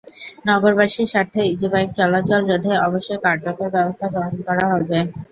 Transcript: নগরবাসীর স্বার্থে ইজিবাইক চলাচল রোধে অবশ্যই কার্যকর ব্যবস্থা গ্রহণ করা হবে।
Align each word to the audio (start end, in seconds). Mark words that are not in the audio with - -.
নগরবাসীর 0.47 1.07
স্বার্থে 1.07 1.41
ইজিবাইক 1.47 1.89
চলাচল 1.97 2.41
রোধে 2.45 2.73
অবশ্যই 2.87 3.23
কার্যকর 3.25 3.67
ব্যবস্থা 3.75 4.07
গ্রহণ 4.09 4.35
করা 4.47 4.65
হবে। 4.71 4.97